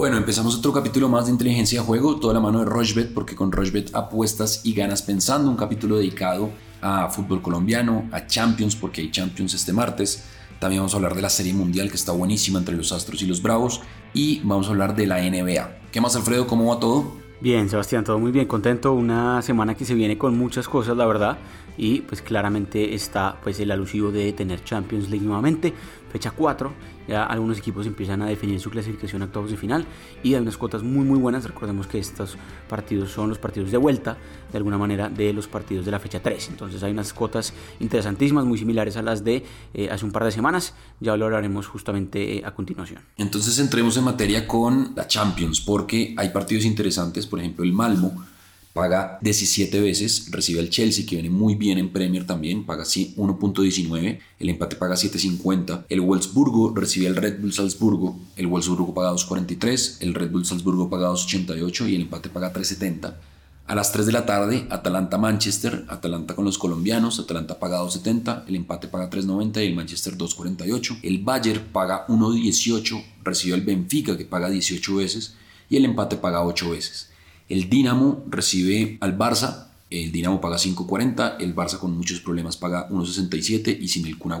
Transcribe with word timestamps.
Bueno, 0.00 0.16
empezamos 0.16 0.56
otro 0.56 0.72
capítulo 0.72 1.10
más 1.10 1.26
de 1.26 1.32
inteligencia 1.32 1.78
de 1.78 1.86
juego, 1.86 2.16
toda 2.16 2.32
la 2.32 2.40
mano 2.40 2.60
de 2.60 2.64
Rochbet, 2.64 3.12
porque 3.12 3.36
con 3.36 3.52
Rochbet 3.52 3.94
apuestas 3.94 4.62
y 4.64 4.72
ganas 4.72 5.02
pensando, 5.02 5.50
un 5.50 5.58
capítulo 5.58 5.98
dedicado 5.98 6.48
a 6.80 7.10
fútbol 7.10 7.42
colombiano, 7.42 8.08
a 8.10 8.26
Champions, 8.26 8.76
porque 8.76 9.02
hay 9.02 9.10
Champions 9.10 9.52
este 9.52 9.74
martes. 9.74 10.24
También 10.58 10.80
vamos 10.80 10.94
a 10.94 10.96
hablar 10.96 11.14
de 11.14 11.20
la 11.20 11.28
Serie 11.28 11.52
Mundial, 11.52 11.90
que 11.90 11.96
está 11.96 12.12
buenísima 12.12 12.58
entre 12.58 12.76
los 12.76 12.92
Astros 12.92 13.20
y 13.20 13.26
los 13.26 13.42
Bravos. 13.42 13.82
Y 14.14 14.40
vamos 14.42 14.68
a 14.68 14.70
hablar 14.70 14.96
de 14.96 15.06
la 15.06 15.18
NBA. 15.18 15.90
¿Qué 15.92 16.00
más, 16.00 16.16
Alfredo? 16.16 16.46
¿Cómo 16.46 16.74
va 16.74 16.80
todo? 16.80 17.20
Bien, 17.42 17.68
Sebastián, 17.68 18.02
todo 18.02 18.18
muy 18.18 18.32
bien, 18.32 18.46
contento. 18.46 18.94
Una 18.94 19.42
semana 19.42 19.74
que 19.74 19.84
se 19.84 19.92
viene 19.92 20.16
con 20.16 20.34
muchas 20.34 20.66
cosas, 20.66 20.96
la 20.96 21.04
verdad. 21.04 21.36
Y 21.82 22.02
pues 22.02 22.20
claramente 22.20 22.94
está 22.94 23.40
pues 23.42 23.58
el 23.58 23.70
alusivo 23.70 24.12
de 24.12 24.34
tener 24.34 24.62
Champions 24.62 25.08
League 25.08 25.24
nuevamente 25.24 25.72
fecha 26.12 26.30
4. 26.30 26.70
Ya 27.08 27.24
algunos 27.24 27.56
equipos 27.56 27.86
empiezan 27.86 28.20
a 28.20 28.26
definir 28.26 28.60
su 28.60 28.68
clasificación 28.68 29.22
a 29.22 29.24
octavos 29.24 29.50
de 29.50 29.56
final 29.56 29.86
y 30.22 30.34
hay 30.34 30.42
unas 30.42 30.58
cuotas 30.58 30.82
muy 30.82 31.06
muy 31.06 31.18
buenas. 31.18 31.44
Recordemos 31.44 31.86
que 31.86 31.98
estos 31.98 32.36
partidos 32.68 33.12
son 33.12 33.30
los 33.30 33.38
partidos 33.38 33.70
de 33.70 33.78
vuelta, 33.78 34.18
de 34.52 34.58
alguna 34.58 34.76
manera, 34.76 35.08
de 35.08 35.32
los 35.32 35.48
partidos 35.48 35.86
de 35.86 35.90
la 35.90 35.98
fecha 35.98 36.20
3. 36.20 36.50
Entonces 36.50 36.82
hay 36.82 36.92
unas 36.92 37.14
cuotas 37.14 37.54
interesantísimas, 37.80 38.44
muy 38.44 38.58
similares 38.58 38.98
a 38.98 39.02
las 39.02 39.24
de 39.24 39.42
eh, 39.72 39.88
hace 39.90 40.04
un 40.04 40.12
par 40.12 40.24
de 40.24 40.32
semanas. 40.32 40.74
Ya 41.00 41.16
lo 41.16 41.24
hablaremos 41.24 41.66
justamente 41.66 42.36
eh, 42.36 42.42
a 42.44 42.54
continuación. 42.54 43.00
Entonces 43.16 43.58
entremos 43.58 43.96
en 43.96 44.04
materia 44.04 44.46
con 44.46 44.92
la 44.94 45.08
Champions, 45.08 45.62
porque 45.62 46.14
hay 46.18 46.28
partidos 46.28 46.66
interesantes, 46.66 47.26
por 47.26 47.38
ejemplo 47.38 47.64
el 47.64 47.72
Malmo 47.72 48.22
paga 48.72 49.18
17 49.22 49.80
veces, 49.80 50.30
recibe 50.30 50.60
al 50.60 50.70
Chelsea 50.70 51.04
que 51.04 51.16
viene 51.16 51.30
muy 51.30 51.56
bien 51.56 51.78
en 51.78 51.92
Premier 51.92 52.26
también, 52.26 52.64
paga 52.64 52.84
1.19, 52.84 54.18
el 54.38 54.48
empate 54.48 54.76
paga 54.76 54.94
7.50, 54.94 55.86
el 55.88 56.00
Wolfsburgo 56.00 56.74
recibe 56.74 57.08
al 57.08 57.16
Red 57.16 57.40
Bull 57.40 57.52
Salzburgo, 57.52 58.18
el 58.36 58.46
Wolfsburgo 58.46 58.94
paga 58.94 59.12
2.43, 59.12 59.98
el 60.00 60.14
Red 60.14 60.30
Bull 60.30 60.46
Salzburgo 60.46 60.88
paga 60.88 61.08
2.88 61.10 61.88
y 61.90 61.96
el 61.96 62.02
empate 62.02 62.28
paga 62.28 62.52
3.70. 62.52 63.14
A 63.66 63.74
las 63.76 63.92
3 63.92 64.06
de 64.06 64.12
la 64.12 64.26
tarde, 64.26 64.66
Atalanta-Manchester, 64.68 65.84
Atalanta 65.88 66.34
con 66.34 66.44
los 66.44 66.58
colombianos, 66.58 67.20
Atalanta 67.20 67.60
paga 67.60 67.80
2.70, 67.80 68.48
el 68.48 68.56
empate 68.56 68.88
paga 68.88 69.08
3.90 69.08 69.62
y 69.62 69.66
el 69.68 69.76
Manchester 69.76 70.18
2.48. 70.18 70.98
El 71.04 71.18
Bayern 71.18 71.68
paga 71.72 72.04
1.18, 72.08 73.04
recibe 73.22 73.54
al 73.54 73.60
Benfica 73.60 74.16
que 74.16 74.24
paga 74.24 74.50
18 74.50 74.96
veces 74.96 75.34
y 75.68 75.76
el 75.76 75.84
empate 75.84 76.16
paga 76.16 76.44
8 76.44 76.70
veces. 76.70 77.09
El 77.50 77.68
Dinamo 77.68 78.22
recibe 78.28 78.96
al 79.00 79.18
Barça, 79.18 79.72
el 79.90 80.12
Dinamo 80.12 80.40
paga 80.40 80.56
5.40, 80.56 81.38
el 81.40 81.52
Barça 81.52 81.78
con 81.78 81.96
muchos 81.96 82.20
problemas 82.20 82.56
paga 82.56 82.88
1.67 82.90 83.76
y 83.80 83.88
sin 83.88 84.06
el 84.06 84.18
Kun 84.18 84.32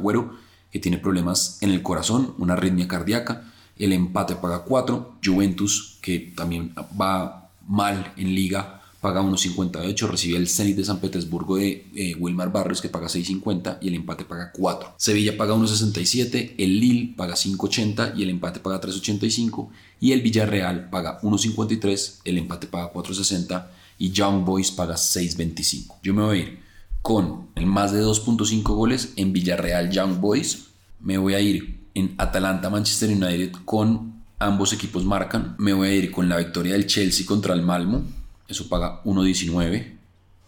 que 0.70 0.78
tiene 0.78 0.98
problemas 0.98 1.58
en 1.60 1.70
el 1.70 1.82
corazón, 1.82 2.34
una 2.38 2.52
arritmia 2.52 2.86
cardíaca, 2.86 3.52
el 3.76 3.92
empate 3.92 4.36
paga 4.36 4.60
4, 4.60 5.16
Juventus 5.24 5.98
que 6.00 6.32
también 6.36 6.72
va 6.98 7.50
mal 7.66 8.12
en 8.16 8.32
liga 8.32 8.79
paga 9.00 9.22
1.58, 9.22 10.08
recibe 10.08 10.36
el 10.36 10.48
Zenit 10.48 10.76
de 10.76 10.84
San 10.84 11.00
Petersburgo 11.00 11.56
de 11.56 11.86
eh, 11.94 12.14
Wilmar 12.18 12.52
Barrios 12.52 12.82
que 12.82 12.90
paga 12.90 13.06
6.50 13.06 13.78
y 13.80 13.88
el 13.88 13.94
empate 13.94 14.26
paga 14.26 14.52
4. 14.52 14.94
Sevilla 14.98 15.36
paga 15.38 15.54
1.67, 15.54 16.54
el 16.58 16.80
Lille 16.80 17.14
paga 17.16 17.34
5.80 17.34 18.16
y 18.16 18.22
el 18.24 18.30
empate 18.30 18.60
paga 18.60 18.80
3.85 18.80 19.68
y 20.00 20.12
el 20.12 20.20
Villarreal 20.20 20.90
paga 20.90 21.18
1.53, 21.22 22.20
el 22.24 22.38
empate 22.38 22.66
paga 22.66 22.92
4.60 22.92 23.66
y 23.98 24.10
Young 24.10 24.44
Boys 24.44 24.70
paga 24.70 24.94
6.25. 24.96 25.96
Yo 26.02 26.12
me 26.12 26.22
voy 26.22 26.38
a 26.38 26.40
ir 26.42 26.60
con 27.00 27.48
el 27.54 27.64
más 27.64 27.92
de 27.92 28.02
2.5 28.02 28.62
goles 28.62 29.14
en 29.16 29.32
Villarreal 29.32 29.90
Young 29.90 30.20
Boys, 30.20 30.66
me 31.00 31.16
voy 31.16 31.32
a 31.32 31.40
ir 31.40 31.80
en 31.94 32.14
Atalanta 32.18 32.68
Manchester 32.68 33.10
United 33.10 33.52
con 33.64 34.20
ambos 34.38 34.74
equipos 34.74 35.06
marcan, 35.06 35.54
me 35.58 35.72
voy 35.72 35.88
a 35.88 35.94
ir 35.94 36.10
con 36.10 36.28
la 36.28 36.36
victoria 36.36 36.74
del 36.74 36.86
Chelsea 36.86 37.24
contra 37.24 37.54
el 37.54 37.62
Malmo 37.62 38.19
eso 38.50 38.68
paga 38.68 39.02
1.19. 39.04 39.98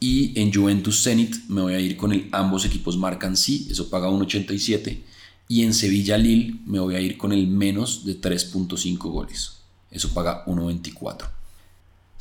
Y 0.01 0.39
en 0.41 0.53
Juventus 0.53 1.03
Zenit 1.03 1.37
me 1.49 1.63
voy 1.63 1.75
a 1.75 1.81
ir 1.81 1.97
con 1.97 2.13
el 2.13 2.29
ambos 2.33 2.65
equipos 2.65 2.97
marcan 2.97 3.37
sí, 3.37 3.69
eso 3.71 3.89
paga 3.89 4.09
1.87. 4.09 5.03
Y 5.49 5.63
en 5.63 5.75
Sevilla 5.75 6.19
Lille 6.19 6.61
me 6.67 6.81
voy 6.81 6.95
a 6.97 7.01
ir 7.01 7.17
con 7.17 7.33
el 7.33 7.47
menos 7.47 8.05
de 8.05 8.21
3.5 8.21 8.99
goles, 8.99 9.59
eso 9.91 10.13
paga 10.13 10.45
1.24. 10.47 11.29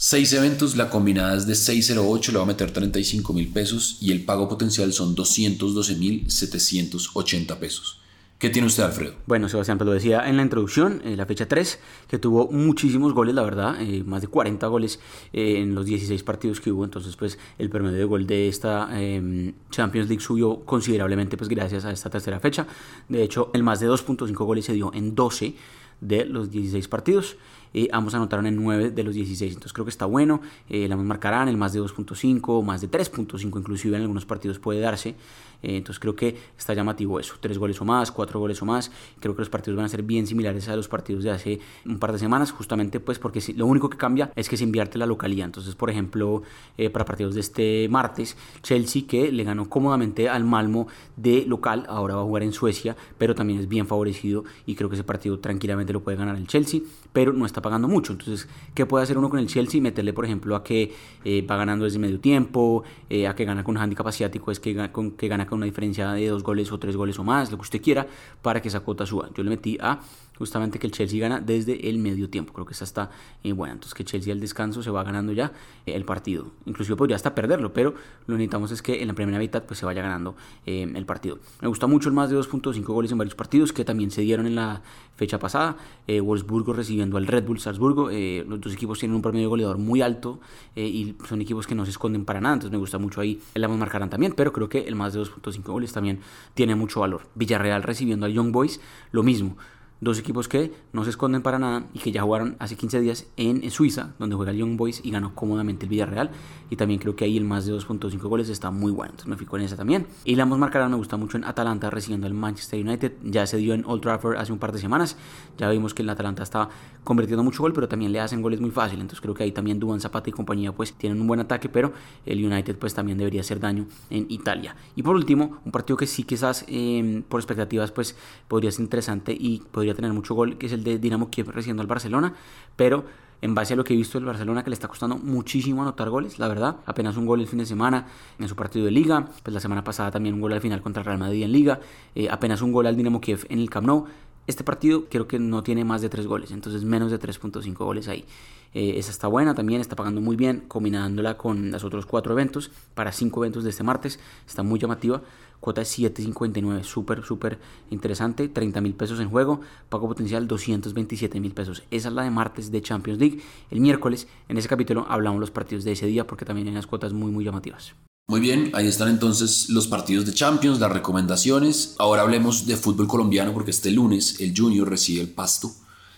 Seis 0.03 0.33
eventos, 0.33 0.75
la 0.75 0.89
combinada 0.89 1.37
es 1.37 1.45
de 1.45 1.53
608, 1.53 2.31
le 2.31 2.37
va 2.39 2.43
a 2.43 2.47
meter 2.47 2.71
35 2.73 3.33
mil 3.33 3.49
pesos 3.49 3.97
y 4.01 4.11
el 4.11 4.25
pago 4.25 4.49
potencial 4.49 4.91
son 4.93 5.13
212 5.13 5.95
mil 5.95 6.29
780 6.29 7.59
pesos. 7.59 8.00
¿Qué 8.41 8.49
tiene 8.49 8.65
usted, 8.65 8.81
Alfredo? 8.81 9.13
Bueno, 9.27 9.47
Sebastián, 9.49 9.77
pues 9.77 9.85
lo 9.85 9.93
decía 9.93 10.27
en 10.27 10.35
la 10.35 10.41
introducción, 10.41 11.03
en 11.05 11.15
la 11.15 11.27
fecha 11.27 11.47
3, 11.47 11.79
que 12.07 12.17
tuvo 12.17 12.47
muchísimos 12.47 13.13
goles, 13.13 13.35
la 13.35 13.43
verdad, 13.43 13.79
eh, 13.79 14.03
más 14.03 14.23
de 14.23 14.29
40 14.29 14.65
goles 14.65 14.99
eh, 15.31 15.59
en 15.59 15.75
los 15.75 15.85
16 15.85 16.23
partidos 16.23 16.59
que 16.59 16.71
hubo, 16.71 16.83
entonces 16.83 17.15
pues 17.15 17.37
el 17.59 17.69
promedio 17.69 17.99
de 17.99 18.03
gol 18.05 18.25
de 18.25 18.47
esta 18.47 18.99
em, 18.99 19.53
Champions 19.69 20.09
League 20.09 20.23
subió 20.23 20.65
considerablemente 20.65 21.37
pues 21.37 21.51
gracias 21.51 21.85
a 21.85 21.91
esta 21.91 22.09
tercera 22.09 22.39
fecha. 22.39 22.65
De 23.07 23.21
hecho, 23.21 23.51
el 23.53 23.61
más 23.61 23.79
de 23.79 23.87
2.5 23.87 24.33
goles 24.43 24.65
se 24.65 24.73
dio 24.73 24.91
en 24.91 25.13
12 25.13 25.53
de 26.01 26.25
los 26.25 26.51
16 26.51 26.87
partidos. 26.87 27.37
Eh, 27.73 27.87
ambos 27.93 28.13
anotaron 28.13 28.47
en 28.47 28.57
9 28.57 28.91
de 28.91 29.03
los 29.03 29.15
16, 29.15 29.53
entonces 29.53 29.71
creo 29.71 29.85
que 29.85 29.91
está 29.91 30.05
bueno. 30.05 30.41
Eh, 30.69 30.87
la 30.89 30.97
marcarán 30.97 31.47
el 31.47 31.55
más 31.55 31.71
de 31.71 31.79
2.5, 31.79 32.63
más 32.63 32.81
de 32.81 32.91
3.5 32.91 33.57
inclusive 33.57 33.95
en 33.95 34.01
algunos 34.01 34.25
partidos 34.25 34.59
puede 34.59 34.81
darse. 34.81 35.15
Eh, 35.63 35.77
entonces 35.77 35.99
creo 35.99 36.15
que 36.15 36.35
está 36.57 36.73
llamativo 36.73 37.19
eso, 37.19 37.35
3 37.39 37.57
goles 37.57 37.79
o 37.81 37.85
más, 37.85 38.11
4 38.11 38.39
goles 38.39 38.61
o 38.61 38.65
más. 38.65 38.91
Creo 39.19 39.35
que 39.35 39.41
los 39.41 39.49
partidos 39.49 39.77
van 39.77 39.85
a 39.85 39.89
ser 39.89 40.03
bien 40.03 40.27
similares 40.27 40.67
a 40.69 40.75
los 40.75 40.87
partidos 40.87 41.23
de 41.23 41.31
hace 41.31 41.59
un 41.85 41.99
par 41.99 42.11
de 42.11 42.19
semanas, 42.19 42.51
justamente 42.51 42.99
pues 42.99 43.19
porque 43.19 43.41
lo 43.55 43.65
único 43.65 43.89
que 43.89 43.97
cambia 43.97 44.31
es 44.35 44.49
que 44.49 44.57
se 44.57 44.63
invierte 44.63 44.97
la 44.97 45.05
localidad. 45.05 45.45
Entonces, 45.45 45.75
por 45.75 45.89
ejemplo, 45.89 46.43
eh, 46.77 46.89
para 46.89 47.05
partidos 47.05 47.35
de 47.35 47.41
este 47.41 47.87
martes, 47.89 48.37
Chelsea 48.63 49.03
que 49.07 49.31
le 49.31 49.43
ganó 49.43 49.69
cómodamente 49.69 50.29
al 50.29 50.43
Malmo 50.43 50.87
de 51.15 51.45
local, 51.45 51.85
ahora 51.87 52.15
va 52.15 52.21
a 52.21 52.25
jugar 52.25 52.43
en 52.43 52.53
Suecia, 52.53 52.95
pero 53.17 53.35
también 53.35 53.59
es 53.59 53.67
bien 53.67 53.87
favorecido 53.87 54.43
y 54.65 54.75
creo 54.75 54.89
que 54.89 54.95
ese 54.95 55.03
partido 55.03 55.39
tranquilamente 55.39 55.90
lo 55.93 56.01
puede 56.01 56.17
ganar 56.17 56.35
el 56.35 56.47
Chelsea, 56.47 56.81
pero 57.13 57.33
no 57.33 57.45
está 57.45 57.61
pagando 57.61 57.87
mucho. 57.87 58.13
Entonces, 58.13 58.47
¿qué 58.73 58.85
puede 58.85 59.03
hacer 59.03 59.17
uno 59.17 59.29
con 59.29 59.39
el 59.39 59.47
Chelsea? 59.47 59.81
Meterle, 59.81 60.13
por 60.13 60.25
ejemplo, 60.25 60.55
a 60.55 60.63
que 60.63 60.93
eh, 61.25 61.45
va 61.45 61.57
ganando 61.57 61.85
desde 61.85 61.99
medio 61.99 62.19
tiempo, 62.19 62.83
a 63.27 63.35
que 63.35 63.45
gana 63.45 63.63
con 63.63 63.75
un 63.75 63.81
handicap 63.81 64.07
asiático, 64.07 64.51
es 64.51 64.59
que, 64.59 64.89
con, 64.91 65.11
que 65.11 65.27
gana 65.27 65.45
con 65.45 65.57
una 65.57 65.65
diferencia 65.65 66.11
de 66.13 66.27
dos 66.27 66.43
goles 66.43 66.71
o 66.71 66.79
tres 66.79 66.95
goles 66.95 67.19
o 67.19 67.23
más, 67.23 67.51
lo 67.51 67.57
que 67.57 67.63
usted 67.63 67.81
quiera, 67.81 68.07
para 68.41 68.61
que 68.61 68.69
esa 68.69 68.79
cuota 68.81 69.05
suba. 69.05 69.29
Yo 69.35 69.43
le 69.43 69.49
metí 69.49 69.77
a 69.81 69.99
justamente 70.37 70.79
que 70.79 70.87
el 70.87 70.91
Chelsea 70.91 71.19
gana 71.19 71.39
desde 71.39 71.89
el 71.89 71.99
medio 71.99 72.29
tiempo. 72.29 72.53
Creo 72.53 72.65
que 72.65 72.73
esa 72.73 72.83
está 72.83 73.11
eh, 73.43 73.53
buena. 73.53 73.73
Entonces 73.73 73.93
que 73.93 74.03
Chelsea 74.03 74.33
al 74.33 74.39
descanso 74.39 74.81
se 74.81 74.89
va 74.89 75.03
ganando 75.03 75.33
ya 75.33 75.51
eh, 75.85 75.93
el 75.93 76.03
partido. 76.03 76.51
Inclusive 76.65 76.95
podría 76.95 77.15
hasta 77.15 77.35
perderlo, 77.35 77.73
pero 77.73 77.93
lo 78.25 78.35
necesitamos 78.35 78.71
es 78.71 78.81
que 78.81 79.01
en 79.01 79.07
la 79.07 79.13
primera 79.13 79.37
mitad 79.37 79.63
pues 79.63 79.79
se 79.79 79.85
vaya 79.85 80.01
ganando 80.01 80.35
eh, 80.65 80.91
el 80.95 81.05
partido. 81.05 81.39
Me 81.61 81.67
gusta 81.67 81.85
mucho 81.85 82.09
el 82.09 82.15
más 82.15 82.29
de 82.29 82.37
2.5 82.37 82.83
goles 82.85 83.11
en 83.11 83.17
varios 83.17 83.35
partidos 83.35 83.71
que 83.71 83.85
también 83.85 84.09
se 84.09 84.21
dieron 84.21 84.47
en 84.47 84.55
la 84.55 84.81
fecha 85.15 85.37
pasada. 85.37 85.77
Wolfsburgo 86.07 86.73
recibiendo 86.73 87.17
al 87.17 87.27
Red 87.27 87.45
Bull 87.45 87.59
Salzburgo. 87.59 88.09
los 88.09 88.59
dos 88.59 88.73
equipos 88.73 88.99
tienen 88.99 89.15
un 89.15 89.21
promedio 89.21 89.49
goleador 89.49 89.77
muy 89.77 90.01
alto 90.01 90.39
y 90.75 91.15
son 91.27 91.41
equipos 91.41 91.67
que 91.67 91.75
no 91.75 91.85
se 91.85 91.91
esconden 91.91 92.25
para 92.25 92.41
nada. 92.41 92.55
Entonces 92.55 92.71
me 92.71 92.79
gusta 92.79 92.97
mucho 92.97 93.21
ahí. 93.21 93.39
El 93.53 93.67
marcarán 93.69 94.09
también, 94.09 94.33
pero 94.35 94.51
creo 94.51 94.67
que 94.67 94.79
el 94.79 94.95
más 94.95 95.13
de 95.13 95.21
2.5 95.21 95.61
goles 95.63 95.93
también 95.93 96.19
tiene 96.53 96.75
mucho 96.75 97.01
valor. 97.01 97.27
Villarreal 97.35 97.83
recibiendo 97.83 98.25
al 98.25 98.33
Young 98.33 98.51
Boys, 98.51 98.81
lo 99.11 99.21
mismo 99.23 99.55
dos 100.01 100.17
equipos 100.17 100.47
que 100.47 100.73
no 100.93 101.03
se 101.03 101.11
esconden 101.11 101.43
para 101.43 101.59
nada 101.59 101.85
y 101.93 101.99
que 101.99 102.11
ya 102.11 102.23
jugaron 102.23 102.55
hace 102.59 102.75
15 102.75 102.99
días 103.01 103.27
en 103.37 103.69
Suiza, 103.69 104.13
donde 104.17 104.35
juega 104.35 104.51
el 104.51 104.57
Young 104.57 104.75
Boys 104.75 104.99
y 105.03 105.11
ganó 105.11 105.33
cómodamente 105.35 105.85
el 105.85 105.89
Villarreal. 105.89 106.31
Y 106.71 106.75
también 106.75 106.99
creo 106.99 107.15
que 107.15 107.25
ahí 107.25 107.37
el 107.37 107.43
más 107.43 107.65
de 107.65 107.73
2.5 107.73 108.17
goles 108.21 108.49
está 108.49 108.71
muy 108.71 108.91
bueno, 108.91 109.11
entonces 109.11 109.29
me 109.29 109.37
fijo 109.37 109.57
en 109.57 109.63
esa 109.63 109.77
también. 109.77 110.07
Y 110.25 110.35
la 110.35 110.43
ambos 110.43 110.57
marcarán 110.57 110.89
me 110.89 110.97
gusta 110.97 111.17
mucho 111.17 111.37
en 111.37 111.43
Atalanta 111.43 111.89
recibiendo 111.89 112.27
al 112.27 112.33
Manchester 112.33 112.83
United. 112.83 113.13
Ya 113.23 113.45
se 113.45 113.57
dio 113.57 113.73
en 113.73 113.85
Old 113.85 114.01
Trafford 114.01 114.37
hace 114.37 114.51
un 114.51 114.57
par 114.59 114.71
de 114.71 114.79
semanas. 114.79 115.17
Ya 115.57 115.69
vimos 115.69 115.93
que 115.93 116.01
el 116.01 116.09
Atalanta 116.09 116.43
está 116.43 116.69
convirtiendo 117.03 117.43
mucho 117.43 117.61
gol, 117.61 117.73
pero 117.73 117.87
también 117.87 118.11
le 118.11 118.19
hacen 118.19 118.41
goles 118.41 118.59
muy 118.59 118.71
fácil. 118.71 118.99
Entonces 118.99 119.21
creo 119.21 119.35
que 119.35 119.43
ahí 119.43 119.51
también 119.51 119.79
Duan 119.79 119.99
Zapata 119.99 120.29
y 120.29 120.33
compañía 120.33 120.71
pues 120.71 120.93
tienen 120.93 121.21
un 121.21 121.27
buen 121.27 121.39
ataque, 121.39 121.69
pero 121.69 121.93
el 122.25 122.43
United 122.43 122.77
pues 122.77 122.93
también 122.93 123.17
debería 123.17 123.41
hacer 123.41 123.59
daño 123.59 123.85
en 124.09 124.25
Italia. 124.29 124.75
Y 124.95 125.03
por 125.03 125.15
último, 125.15 125.59
un 125.63 125.71
partido 125.71 125.97
que 125.97 126.07
sí 126.07 126.23
quizás 126.23 126.65
eh, 126.67 127.23
por 127.29 127.39
expectativas 127.39 127.91
pues 127.91 128.15
podría 128.47 128.71
ser 128.71 128.81
interesante 128.81 129.35
y 129.37 129.61
podría 129.71 129.90
tener 129.95 130.13
mucho 130.13 130.35
gol, 130.35 130.57
que 130.57 130.67
el 130.67 130.83
de 130.83 130.99
Dinamo 130.99 131.29
Kiev 131.29 131.49
recibiendo 131.49 131.81
al 131.81 131.87
Barcelona, 131.87 132.33
pero 132.75 133.05
en 133.41 133.55
base 133.55 133.73
a 133.73 133.75
lo 133.75 133.83
que 133.83 133.93
he 133.93 133.97
visto 133.97 134.17
del 134.17 134.25
Barcelona 134.25 134.63
que 134.63 134.69
le 134.69 134.75
está 134.75 134.87
costando 134.87 135.17
muchísimo 135.17 135.81
anotar 135.81 136.09
goles, 136.09 136.37
la 136.39 136.47
verdad, 136.47 136.77
apenas 136.85 137.17
un 137.17 137.25
gol 137.25 137.41
el 137.41 137.47
fin 137.47 137.59
de 137.59 137.65
semana 137.65 138.05
en 138.39 138.47
su 138.47 138.55
partido 138.55 138.85
de 138.85 138.91
liga, 138.91 139.27
pues 139.43 139.53
la 139.53 139.59
semana 139.59 139.83
pasada 139.83 140.11
también 140.11 140.35
un 140.35 140.41
gol 140.41 140.53
al 140.53 140.61
final 140.61 140.81
contra 140.81 141.01
el 141.01 141.05
Real 141.05 141.17
Madrid 141.17 141.43
en 141.43 141.51
liga, 141.51 141.79
eh, 142.15 142.29
apenas 142.29 142.61
un 142.61 142.71
gol 142.71 142.85
al 142.85 142.95
Dinamo 142.95 143.19
Kiev 143.19 143.45
en 143.49 143.59
el 143.59 143.69
Camp 143.69 143.87
Nou, 143.87 144.05
Este 144.47 144.63
partido 144.63 145.05
creo 145.09 145.27
que 145.27 145.39
no 145.39 145.63
tiene 145.63 145.85
más 145.85 146.01
de 146.01 146.09
3 146.09 146.25
goles, 146.25 146.51
entonces 146.51 146.83
menos 146.83 147.11
de 147.11 147.19
3.5 147.19 147.73
goles 147.77 148.07
ahí. 148.07 148.25
Eh, 148.73 148.93
esa 148.97 149.11
está 149.11 149.27
buena 149.27 149.53
también, 149.53 149.81
está 149.81 149.95
pagando 149.95 150.21
muy 150.21 150.35
bien, 150.35 150.63
combinándola 150.67 151.37
con 151.37 151.71
los 151.71 151.83
otros 151.83 152.05
4 152.05 152.33
eventos, 152.33 152.71
para 152.95 153.11
5 153.11 153.43
eventos 153.43 153.63
de 153.63 153.69
este 153.69 153.83
martes, 153.83 154.19
está 154.47 154.63
muy 154.63 154.79
llamativa. 154.79 155.21
Cuota 155.59 155.81
de 155.81 155.85
7.59, 155.85 156.81
súper, 156.81 157.23
súper 157.23 157.59
interesante, 157.91 158.49
30 158.49 158.81
mil 158.81 158.95
pesos 158.95 159.19
en 159.19 159.29
juego, 159.29 159.61
pago 159.89 160.07
potencial 160.07 160.47
227 160.47 161.39
mil 161.39 161.53
pesos. 161.53 161.83
Esa 161.91 162.07
es 162.07 162.15
la 162.15 162.23
de 162.23 162.31
martes 162.31 162.71
de 162.71 162.81
Champions 162.81 163.19
League. 163.19 163.41
El 163.69 163.79
miércoles, 163.79 164.27
en 164.49 164.57
ese 164.57 164.67
capítulo, 164.67 165.05
hablamos 165.07 165.39
los 165.39 165.51
partidos 165.51 165.83
de 165.83 165.91
ese 165.91 166.07
día 166.07 166.25
porque 166.25 166.45
también 166.45 166.67
hay 166.67 166.73
unas 166.73 166.87
cuotas 166.87 167.13
muy, 167.13 167.29
muy 167.29 167.45
llamativas. 167.45 167.93
Muy 168.27 168.39
bien, 168.39 168.71
ahí 168.73 168.87
están 168.87 169.09
entonces 169.09 169.69
los 169.69 169.87
partidos 169.87 170.25
de 170.25 170.33
Champions, 170.33 170.79
las 170.79 170.91
recomendaciones. 170.91 171.95
Ahora 171.99 172.21
hablemos 172.21 172.65
de 172.65 172.77
fútbol 172.77 173.07
colombiano 173.07 173.53
porque 173.53 173.71
este 173.71 173.91
lunes 173.91 174.39
el 174.39 174.53
Junior 174.55 174.89
recibe 174.89 175.21
el 175.21 175.29
Pasto. 175.29 175.71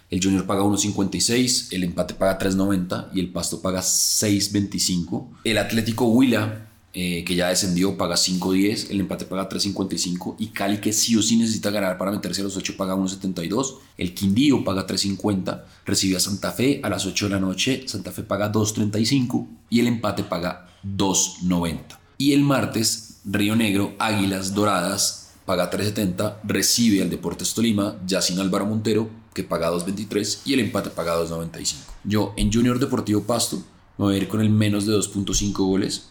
El 0.09 0.23
Junior 0.23 0.45
paga 0.45 0.61
1.56, 0.61 1.69
el 1.71 1.83
empate 1.83 2.13
paga 2.13 2.37
3.90 2.37 3.09
y 3.15 3.19
el 3.19 3.31
Pasto 3.31 3.63
paga 3.63 3.79
6.25. 3.81 5.29
El 5.43 5.57
Atlético 5.57 6.05
Huila, 6.05 6.69
eh, 6.95 7.23
que 7.25 7.35
ya 7.35 7.49
descendió, 7.49 7.97
paga 7.97 8.15
5.10, 8.15 8.91
el 8.91 8.99
empate 8.99 9.25
paga 9.25 9.49
3.55 9.49 10.35
y 10.37 10.47
Cali, 10.47 10.77
que 10.77 10.93
sí 10.93 11.15
o 11.15 11.23
sí 11.23 11.37
necesita 11.37 11.71
ganar 11.71 11.97
para 11.97 12.11
meterse 12.11 12.41
a 12.41 12.43
los 12.43 12.55
8, 12.55 12.77
paga 12.77 12.95
1.72. 12.95 13.77
El 13.97 14.13
Quindío 14.13 14.63
paga 14.63 14.85
3.50, 14.85 15.63
recibe 15.85 16.17
a 16.17 16.19
Santa 16.19 16.51
Fe 16.51 16.81
a 16.83 16.89
las 16.89 17.07
8 17.07 17.25
de 17.25 17.31
la 17.31 17.39
noche, 17.39 17.83
Santa 17.87 18.11
Fe 18.11 18.21
paga 18.21 18.51
2.35 18.51 19.47
y 19.71 19.79
el 19.79 19.87
empate 19.87 20.23
paga 20.23 20.69
2.90. 20.85 21.79
Y 22.19 22.33
el 22.33 22.43
martes, 22.43 23.21
Río 23.25 23.55
Negro, 23.55 23.95
Águilas 23.97 24.53
Doradas, 24.53 25.31
paga 25.45 25.71
3.70, 25.71 26.41
recibe 26.43 27.01
al 27.01 27.09
Deportes 27.09 27.55
Tolima, 27.55 27.97
ya 28.05 28.21
sin 28.21 28.39
Álvaro 28.39 28.67
Montero, 28.67 29.09
que 29.33 29.43
paga 29.43 29.71
2.23 29.71 30.41
y 30.45 30.53
el 30.53 30.59
empate 30.59 30.91
paga 30.91 31.17
2.95. 31.17 31.73
Yo 32.03 32.33
en 32.37 32.53
Junior 32.53 32.77
Deportivo 32.77 33.23
Pasto 33.23 33.63
me 33.97 34.05
voy 34.05 34.15
a 34.15 34.17
ir 34.17 34.27
con 34.27 34.41
el 34.41 34.49
menos 34.49 34.85
de 34.85 34.93
2.5 34.93 35.53
goles. 35.53 36.09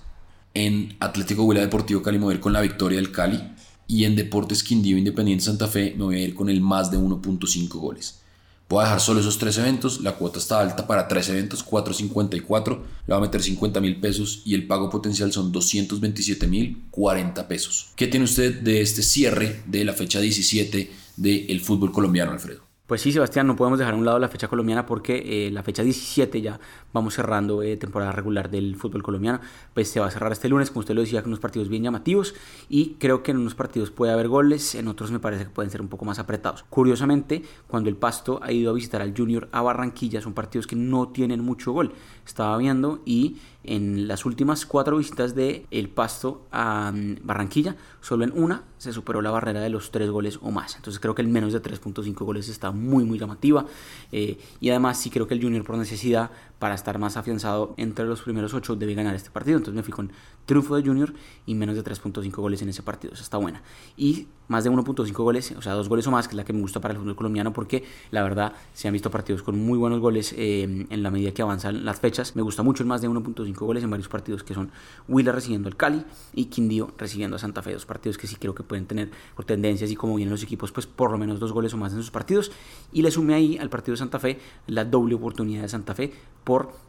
En 0.54 0.96
Atlético 1.00 1.44
Huila 1.44 1.60
Deportivo 1.60 2.02
Cali 2.02 2.19
me 2.19 2.40
con 2.40 2.52
la 2.52 2.60
victoria 2.60 2.99
del 2.99 3.12
Cali. 3.12 3.40
Y 3.87 4.04
en 4.04 4.16
Deportes 4.16 4.62
Quindío 4.62 4.96
Independiente 4.96 5.44
Santa 5.44 5.69
Fe 5.69 5.94
me 5.96 6.04
voy 6.04 6.16
a 6.16 6.25
ir 6.25 6.34
con 6.34 6.49
el 6.49 6.60
más 6.60 6.90
de 6.90 6.99
1.5 6.99 7.69
goles. 7.78 8.20
Voy 8.69 8.81
a 8.81 8.84
dejar 8.84 9.00
solo 9.00 9.20
esos 9.20 9.37
tres 9.37 9.58
eventos. 9.58 10.00
La 10.00 10.12
cuota 10.12 10.38
está 10.38 10.60
alta 10.60 10.87
para 10.87 11.06
tres 11.06 11.28
eventos, 11.28 11.66
4.54. 11.66 12.70
Le 12.70 13.14
voy 13.14 13.16
a 13.16 13.20
meter 13.20 13.43
50 13.43 13.81
mil 13.81 14.00
pesos 14.00 14.40
y 14.46 14.54
el 14.54 14.66
pago 14.66 14.88
potencial 14.88 15.31
son 15.31 15.52
227 15.52 16.46
mil 16.46 16.84
40 16.90 17.49
pesos. 17.49 17.90
¿Qué 17.96 18.06
tiene 18.06 18.25
usted 18.25 18.62
de 18.62 18.81
este 18.81 19.02
cierre 19.02 19.62
de 19.66 19.84
la 19.84 19.93
fecha 19.93 20.20
17 20.20 20.90
del 21.16 21.60
fútbol 21.60 21.93
colombiano, 21.93 22.32
Alfredo? 22.32 22.72
Pues 22.87 23.00
sí, 23.00 23.12
Sebastián, 23.12 23.46
no 23.46 23.55
podemos 23.55 23.79
dejar 23.79 23.94
a 23.94 23.96
un 23.96 24.05
lado 24.05 24.19
la 24.19 24.29
fecha 24.29 24.49
colombiana 24.49 24.84
porque 24.84 25.46
eh, 25.46 25.50
la 25.52 25.62
fecha 25.62 25.84
17 25.84 26.43
ya 26.43 26.58
vamos 26.93 27.14
cerrando 27.14 27.62
eh, 27.62 27.76
temporada 27.76 28.11
regular 28.11 28.50
del 28.50 28.75
fútbol 28.75 29.05
colombiano. 29.05 29.40
Pues 29.73 29.88
se 29.88 30.00
va 30.00 30.06
a 30.06 30.11
cerrar 30.11 30.32
este 30.32 30.49
lunes, 30.49 30.70
como 30.70 30.81
usted 30.81 30.94
lo 30.94 31.00
decía, 31.00 31.23
con 31.23 31.31
unos 31.31 31.38
partidos 31.38 31.69
bien 31.69 31.84
llamativos 31.84 32.34
y 32.69 32.94
creo 32.99 33.23
que 33.23 33.31
en 33.31 33.38
unos 33.38 33.55
partidos 33.55 33.93
puede 33.93 34.12
haber 34.12 34.26
goles, 34.26 34.75
en 34.75 34.88
otros 34.88 35.12
me 35.12 35.20
parece 35.20 35.44
que 35.44 35.50
pueden 35.50 35.70
ser 35.70 35.81
un 35.81 35.88
poco 35.88 36.05
más 36.05 36.19
apretados. 36.19 36.64
Curiosamente, 36.69 37.43
cuando 37.69 37.88
el 37.88 37.96
Pasto 37.96 38.40
ha 38.43 38.50
ido 38.50 38.73
a 38.73 38.75
visitar 38.75 39.00
al 39.00 39.14
Junior 39.17 39.49
a 39.52 39.62
Barranquilla, 39.62 40.20
son 40.20 40.35
partidos 40.35 40.67
que 40.67 40.76
no 40.76 41.08
tienen 41.08 41.40
mucho 41.40 41.73
gol. 41.73 41.93
Estaba 42.26 42.58
viendo 42.58 43.00
y 43.06 43.37
en 43.64 44.09
las 44.09 44.25
últimas 44.25 44.67
cuatro 44.67 44.97
visitas 44.97 45.35
de 45.35 45.67
El 45.70 45.88
Pasto 45.88 46.47
a 46.50 46.93
mm, 46.93 47.19
Barranquilla, 47.23 47.76
solo 48.00 48.25
en 48.25 48.32
una 48.35 48.64
se 48.79 48.93
superó 48.93 49.23
la 49.23 49.31
barrera 49.31 49.61
de 49.61 49.70
los 49.70 49.93
tres 49.93 50.11
goles 50.11 50.41
o 50.43 50.50
más. 50.50 50.75
Entonces 50.75 50.99
creo 50.99 51.14
que 51.14 51.23
el 51.23 51.29
menos 51.29 51.53
de 51.53 51.62
3.5 51.62 52.25
goles 52.25 52.49
está 52.49 52.73
muy, 52.73 53.05
muy 53.05 53.17
llamativa. 53.17 53.64
Eh, 54.11 54.38
y 54.61 54.70
además 54.70 54.99
sí 54.99 55.09
creo 55.09 55.29
que 55.29 55.35
el 55.35 55.43
Junior 55.43 55.64
por 55.64 55.79
necesidad 55.79 56.31
para 56.62 56.76
estar 56.76 56.97
más 57.00 57.17
afianzado 57.17 57.75
entre 57.76 58.05
los 58.05 58.23
primeros 58.23 58.55
ocho 58.55 58.76
debe 58.76 58.94
ganar 58.94 59.17
este 59.17 59.31
partido. 59.31 59.56
Entonces 59.59 59.75
me 59.75 59.82
fui 59.82 59.93
con 59.93 60.12
triunfo 60.47 60.76
de 60.76 60.82
Junior 60.87 61.12
y 61.44 61.56
menos 61.56 61.75
de 61.75 61.82
3.5 61.82 62.31
goles 62.37 62.62
en 62.62 62.69
ese 62.69 62.85
partido. 62.85 63.14
Eso 63.14 63.25
está 63.25 63.37
buena. 63.37 63.62
Y 63.97 64.29
más 64.47 64.62
de 64.62 64.70
1.5 64.70 65.12
goles, 65.12 65.55
o 65.59 65.62
sea, 65.62 65.73
dos 65.73 65.88
goles 65.88 66.06
o 66.06 66.12
más, 66.12 66.29
que 66.29 66.32
es 66.32 66.37
la 66.37 66.44
que 66.44 66.53
me 66.53 66.61
gusta 66.61 66.81
para 66.81 66.94
el 66.94 67.00
fútbol 67.00 67.17
colombiano 67.17 67.53
porque 67.53 67.82
la 68.12 68.23
verdad 68.23 68.53
se 68.75 68.87
han 68.87 68.93
visto 68.93 69.11
partidos 69.11 69.43
con 69.43 69.59
muy 69.59 69.76
buenos 69.76 69.99
goles 69.99 70.35
eh, 70.37 70.87
en 70.88 71.03
la 71.03 71.11
medida 71.11 71.32
que 71.32 71.43
avanzan 71.43 71.85
las 71.85 71.99
fechas. 71.99 72.37
Me 72.37 72.43
gusta 72.43 72.62
mucho 72.62 72.85
el 72.85 72.88
más 72.88 73.03
de 73.03 73.09
1.5 73.09 73.55
goles 73.56 73.82
en 73.82 73.91
varios 73.91 74.09
partidos 74.09 74.44
que 74.44 74.55
son 74.55 74.70
Huila 75.09 75.32
recibiendo 75.32 75.69
al 75.69 75.76
Cali 75.76 76.05
y 76.32 76.44
Quindío 76.44 76.93
recibiendo 76.97 77.35
a 77.35 77.38
Santa 77.41 77.62
Fe. 77.62 77.73
Dos 77.73 77.87
partidos 77.87 78.19
que 78.19 78.29
sí 78.29 78.37
creo 78.37 78.55
que 78.55 78.62
pueden 78.62 78.87
tener 78.87 79.11
por 79.35 79.44
tendencias 79.44 79.91
y 79.91 79.97
como 79.97 80.14
vienen 80.14 80.31
los 80.31 80.44
equipos, 80.44 80.70
pues 80.70 80.87
por 80.87 81.11
lo 81.11 81.19
menos 81.19 81.41
dos 81.41 81.50
goles 81.50 81.75
o 81.75 81.76
más 81.76 81.93
en 81.93 81.99
sus 81.99 82.12
partidos. 82.12 82.53
Y 82.93 83.03
le 83.03 83.11
sumé 83.11 83.35
ahí 83.35 83.59
al 83.59 83.69
partido 83.69 83.94
de 83.94 83.99
Santa 83.99 84.20
Fe 84.20 84.38
la 84.69 84.85
doble 84.85 85.17
oportunidad 85.17 85.62
de 85.62 85.69
Santa 85.69 85.94
Fe 85.94 86.12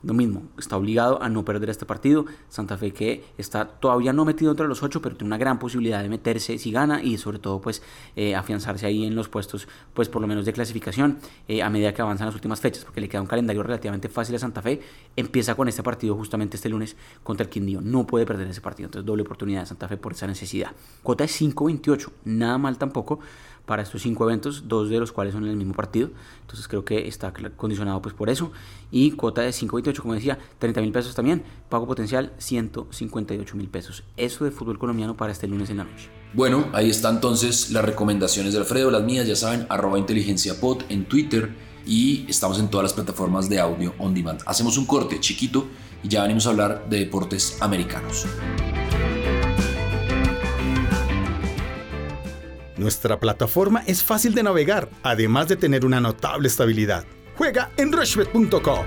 lo 0.03 0.13
mismo. 0.13 0.43
Está 0.57 0.77
obligado 0.77 1.21
a 1.21 1.29
no 1.29 1.45
perder 1.45 1.69
este 1.69 1.85
partido. 1.85 2.25
Santa 2.49 2.77
Fe 2.77 2.91
que 2.91 3.23
está 3.37 3.65
todavía 3.65 4.13
no 4.13 4.25
metido 4.25 4.51
entre 4.51 4.67
los 4.67 4.83
ocho, 4.83 5.01
pero 5.01 5.15
tiene 5.15 5.27
una 5.27 5.37
gran 5.37 5.59
posibilidad 5.59 6.01
de 6.01 6.09
meterse 6.09 6.57
si 6.57 6.71
gana 6.71 7.01
y 7.01 7.17
sobre 7.17 7.39
todo 7.39 7.61
pues 7.61 7.81
eh, 8.15 8.35
afianzarse 8.35 8.85
ahí 8.85 9.05
en 9.05 9.15
los 9.15 9.29
puestos 9.29 9.67
pues 9.93 10.09
por 10.09 10.21
lo 10.21 10.27
menos 10.27 10.45
de 10.45 10.53
clasificación 10.53 11.19
eh, 11.47 11.63
a 11.63 11.69
medida 11.69 11.93
que 11.93 12.01
avanzan 12.01 12.27
las 12.27 12.35
últimas 12.35 12.59
fechas, 12.59 12.83
porque 12.83 13.01
le 13.01 13.09
queda 13.09 13.21
un 13.21 13.27
calendario 13.27 13.63
relativamente 13.63 14.09
fácil 14.09 14.35
a 14.35 14.39
Santa 14.39 14.61
Fe. 14.61 14.81
Empieza 15.15 15.55
con 15.55 15.67
este 15.67 15.83
partido 15.83 16.15
justamente 16.15 16.57
este 16.57 16.69
lunes 16.69 16.95
contra 17.23 17.43
el 17.45 17.49
Quindío. 17.49 17.81
No 17.81 18.05
puede 18.05 18.25
perder 18.25 18.47
ese 18.47 18.61
partido, 18.61 18.87
entonces 18.87 19.05
doble 19.05 19.23
oportunidad 19.23 19.61
de 19.61 19.67
Santa 19.67 19.87
Fe 19.87 19.97
por 19.97 20.13
esa 20.13 20.27
necesidad. 20.27 20.71
Cuota 21.01 21.23
es 21.23 21.41
5.28, 21.41 22.09
nada 22.25 22.57
mal 22.57 22.77
tampoco 22.77 23.19
para 23.65 23.81
estos 23.81 24.01
cinco 24.01 24.25
eventos, 24.25 24.67
dos 24.67 24.89
de 24.89 24.99
los 24.99 25.11
cuales 25.11 25.33
son 25.33 25.45
en 25.45 25.51
el 25.51 25.55
mismo 25.55 25.73
partido. 25.73 26.09
Entonces 26.41 26.67
creo 26.67 26.83
que 26.83 27.07
está 27.07 27.33
condicionado 27.55 28.01
pues 28.01 28.13
por 28.13 28.29
eso. 28.29 28.51
Y 28.91 29.11
cuota 29.11 29.41
de 29.41 29.49
5.28, 29.49 29.99
como 29.99 30.13
decía, 30.13 30.37
30 30.59 30.81
mil 30.81 30.91
pesos 30.91 31.15
también. 31.15 31.43
Pago 31.69 31.87
potencial 31.87 32.33
158 32.37 33.55
mil 33.55 33.69
pesos. 33.69 34.03
Eso 34.17 34.45
de 34.45 34.51
fútbol 34.51 34.77
colombiano 34.77 35.15
para 35.15 35.31
este 35.31 35.47
lunes 35.47 35.69
en 35.69 35.77
la 35.77 35.85
noche. 35.85 36.09
Bueno, 36.33 36.67
ahí 36.73 36.89
están 36.89 37.15
entonces 37.15 37.71
las 37.71 37.85
recomendaciones 37.85 38.53
de 38.53 38.59
Alfredo, 38.59 38.91
las 38.91 39.03
mías, 39.03 39.27
ya 39.27 39.35
saben, 39.35 39.65
arroba 39.69 39.99
inteligenciapod 39.99 40.81
en 40.89 41.05
Twitter 41.05 41.53
y 41.85 42.25
estamos 42.27 42.59
en 42.59 42.69
todas 42.69 42.83
las 42.83 42.93
plataformas 42.93 43.49
de 43.49 43.59
audio 43.59 43.93
on 43.99 44.13
demand. 44.13 44.41
Hacemos 44.45 44.77
un 44.77 44.85
corte 44.85 45.19
chiquito 45.19 45.67
y 46.01 46.09
ya 46.09 46.23
venimos 46.23 46.47
a 46.47 46.49
hablar 46.49 46.89
de 46.89 46.99
deportes 46.99 47.57
americanos. 47.61 48.25
Nuestra 52.83 53.17
plataforma 53.17 53.81
es 53.87 54.03
fácil 54.03 54.35
de 54.35 54.43
navegar, 54.43 54.89
además 55.03 55.47
de 55.47 55.55
tener 55.55 55.85
una 55.85 56.01
notable 56.01 56.49
estabilidad. 56.49 57.05
Juega 57.37 57.71
en 57.77 57.93
rushbet.com. 57.93 58.85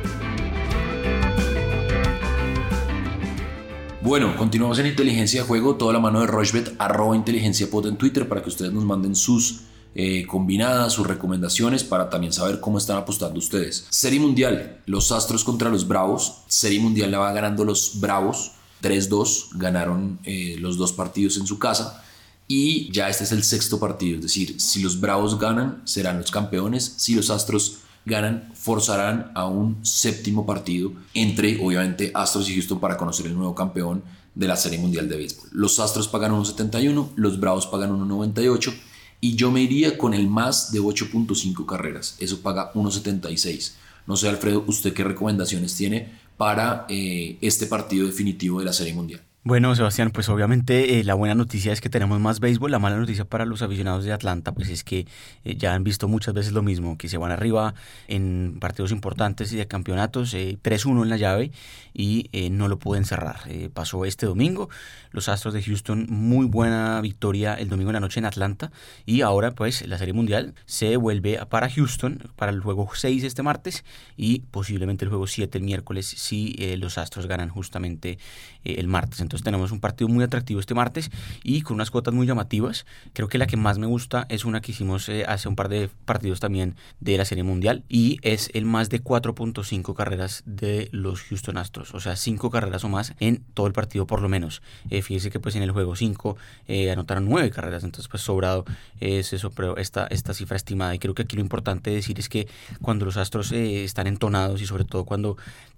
Bueno, 4.02 4.36
continuamos 4.36 4.78
en 4.80 4.88
Inteligencia 4.88 5.40
de 5.40 5.48
Juego, 5.48 5.76
toda 5.76 5.94
la 5.94 5.98
mano 5.98 6.20
de 6.20 6.26
Rushbet, 6.26 6.74
arroba 6.78 7.16
inteligencia 7.16 7.70
pod 7.70 7.86
en 7.86 7.96
Twitter 7.96 8.28
para 8.28 8.42
que 8.42 8.50
ustedes 8.50 8.70
nos 8.70 8.84
manden 8.84 9.14
sus 9.14 9.62
eh, 9.94 10.26
combinadas, 10.26 10.92
sus 10.92 11.06
recomendaciones 11.06 11.82
para 11.82 12.10
también 12.10 12.34
saber 12.34 12.60
cómo 12.60 12.76
están 12.76 12.98
apostando 12.98 13.38
ustedes. 13.38 13.86
Serie 13.88 14.20
Mundial, 14.20 14.82
los 14.84 15.10
Astros 15.10 15.42
contra 15.42 15.70
los 15.70 15.88
Bravos. 15.88 16.42
Serie 16.48 16.80
Mundial 16.80 17.10
la 17.12 17.20
va 17.20 17.32
ganando 17.32 17.64
los 17.64 17.98
Bravos, 17.98 18.52
3-2, 18.82 19.52
ganaron 19.54 20.18
eh, 20.24 20.56
los 20.58 20.76
dos 20.76 20.92
partidos 20.92 21.38
en 21.38 21.46
su 21.46 21.58
casa. 21.58 22.02
Y 22.48 22.92
ya 22.92 23.08
este 23.08 23.24
es 23.24 23.32
el 23.32 23.42
sexto 23.42 23.80
partido, 23.80 24.16
es 24.16 24.22
decir, 24.22 24.60
si 24.60 24.80
los 24.80 25.00
Bravos 25.00 25.38
ganan, 25.38 25.82
serán 25.84 26.18
los 26.18 26.30
campeones, 26.30 26.94
si 26.96 27.14
los 27.14 27.30
Astros 27.30 27.78
ganan, 28.04 28.52
forzarán 28.54 29.32
a 29.34 29.46
un 29.46 29.84
séptimo 29.84 30.46
partido 30.46 30.92
entre, 31.12 31.58
obviamente, 31.60 32.12
Astros 32.14 32.48
y 32.48 32.54
Houston 32.54 32.78
para 32.78 32.96
conocer 32.96 33.26
el 33.26 33.34
nuevo 33.34 33.54
campeón 33.54 34.04
de 34.36 34.46
la 34.46 34.56
Serie 34.56 34.78
Mundial 34.78 35.08
de 35.08 35.16
Béisbol. 35.16 35.48
Los 35.50 35.80
Astros 35.80 36.06
pagan 36.06 36.32
1.71, 36.32 37.10
los 37.16 37.40
Bravos 37.40 37.66
pagan 37.66 37.90
1.98 37.90 38.72
y 39.20 39.34
yo 39.34 39.50
me 39.50 39.62
iría 39.62 39.98
con 39.98 40.14
el 40.14 40.28
más 40.28 40.70
de 40.70 40.80
8.5 40.80 41.66
carreras, 41.66 42.16
eso 42.20 42.40
paga 42.42 42.72
1.76. 42.74 43.72
No 44.06 44.16
sé, 44.16 44.28
Alfredo, 44.28 44.62
¿usted 44.68 44.92
qué 44.92 45.02
recomendaciones 45.02 45.74
tiene 45.74 46.12
para 46.36 46.86
eh, 46.88 47.38
este 47.40 47.66
partido 47.66 48.06
definitivo 48.06 48.60
de 48.60 48.66
la 48.66 48.72
Serie 48.72 48.94
Mundial? 48.94 49.22
Bueno, 49.46 49.72
Sebastián, 49.76 50.10
pues 50.10 50.28
obviamente 50.28 50.98
eh, 50.98 51.04
la 51.04 51.14
buena 51.14 51.36
noticia 51.36 51.72
es 51.72 51.80
que 51.80 51.88
tenemos 51.88 52.18
más 52.18 52.40
béisbol. 52.40 52.68
La 52.68 52.80
mala 52.80 52.96
noticia 52.96 53.24
para 53.24 53.44
los 53.44 53.62
aficionados 53.62 54.04
de 54.04 54.12
Atlanta, 54.12 54.50
pues 54.50 54.68
es 54.68 54.82
que 54.82 55.06
eh, 55.44 55.54
ya 55.56 55.72
han 55.72 55.84
visto 55.84 56.08
muchas 56.08 56.34
veces 56.34 56.52
lo 56.52 56.64
mismo, 56.64 56.98
que 56.98 57.08
se 57.08 57.16
van 57.16 57.30
arriba 57.30 57.72
en 58.08 58.56
partidos 58.60 58.90
importantes 58.90 59.52
y 59.52 59.56
de 59.56 59.68
campeonatos, 59.68 60.34
3-1 60.34 61.00
en 61.00 61.08
la 61.10 61.16
llave 61.16 61.52
y 61.94 62.28
no 62.50 62.66
lo 62.66 62.80
pueden 62.80 63.04
cerrar. 63.04 63.36
pasó 63.72 64.04
este 64.04 64.26
domingo, 64.26 64.68
los 65.12 65.28
Astros 65.28 65.54
de 65.54 65.62
Houston, 65.62 66.06
muy 66.10 66.46
buena 66.46 67.00
victoria 67.00 67.54
el 67.54 67.68
domingo 67.68 67.90
en 67.90 67.94
la 67.94 68.00
noche 68.00 68.18
en 68.18 68.26
Atlanta 68.26 68.72
y 69.06 69.22
ahora 69.22 69.52
pues 69.52 69.86
la 69.86 69.96
Serie 69.96 70.12
Mundial 70.12 70.54
se 70.66 70.96
vuelve 70.96 71.38
para 71.48 71.70
Houston 71.70 72.32
para 72.34 72.50
el 72.50 72.60
juego 72.60 72.90
6 72.92 73.22
este 73.22 73.42
martes 73.42 73.84
y 74.16 74.40
posiblemente 74.50 75.04
el 75.04 75.08
juego 75.08 75.26
7 75.26 75.56
el 75.56 75.64
miércoles 75.64 76.06
si 76.06 76.76
los 76.76 76.98
Astros 76.98 77.28
ganan 77.28 77.48
justamente 77.48 78.18
el 78.64 78.88
martes. 78.88 79.20
Entonces, 79.20 79.35
Entonces 79.36 79.44
tenemos 79.44 79.70
un 79.70 79.80
partido 79.80 80.08
muy 80.08 80.24
atractivo 80.24 80.60
este 80.60 80.72
martes 80.72 81.10
y 81.42 81.60
con 81.60 81.74
unas 81.74 81.90
cuotas 81.90 82.14
muy 82.14 82.26
llamativas. 82.26 82.86
Creo 83.12 83.28
que 83.28 83.36
la 83.36 83.46
que 83.46 83.58
más 83.58 83.76
me 83.76 83.86
gusta 83.86 84.24
es 84.30 84.46
una 84.46 84.62
que 84.62 84.72
hicimos 84.72 85.10
eh, 85.10 85.26
hace 85.28 85.46
un 85.46 85.56
par 85.56 85.68
de 85.68 85.90
partidos 86.06 86.40
también 86.40 86.74
de 87.00 87.18
la 87.18 87.26
Serie 87.26 87.44
Mundial 87.44 87.84
y 87.86 88.18
es 88.22 88.48
el 88.54 88.64
más 88.64 88.88
de 88.88 89.04
4.5 89.04 89.94
carreras 89.94 90.42
de 90.46 90.88
los 90.90 91.20
Houston 91.24 91.58
Astros. 91.58 91.94
O 91.94 92.00
sea, 92.00 92.16
5 92.16 92.48
carreras 92.48 92.82
o 92.84 92.88
más 92.88 93.12
en 93.20 93.44
todo 93.52 93.66
el 93.66 93.74
partido 93.74 94.06
por 94.06 94.22
lo 94.22 94.30
menos. 94.30 94.62
Eh, 94.88 95.02
fíjese 95.02 95.28
que 95.28 95.38
pues 95.38 95.54
en 95.54 95.62
el 95.62 95.70
juego 95.70 95.96
5 95.96 96.38
eh, 96.68 96.90
anotaron 96.90 97.26
9 97.26 97.50
carreras, 97.50 97.84
entonces 97.84 98.08
pues 98.08 98.22
sobrado 98.22 98.64
es 99.00 99.34
eso, 99.34 99.50
pero 99.50 99.76
esta, 99.76 100.06
esta 100.06 100.32
cifra 100.32 100.56
estimada. 100.56 100.94
Y 100.94 100.98
creo 100.98 101.14
que 101.14 101.22
aquí 101.24 101.36
lo 101.36 101.42
importante 101.42 101.90
decir 101.90 102.18
es 102.18 102.30
que 102.30 102.48
cuando 102.80 103.04
los 103.04 103.18
Astros 103.18 103.52
están 103.52 104.06
entonados 104.06 104.62
y 104.62 104.66
sobre 104.66 104.84
todo 104.84 105.04
cuando 105.04 105.36